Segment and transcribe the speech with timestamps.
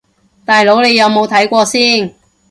[0.47, 2.15] 大佬你有冇睇過先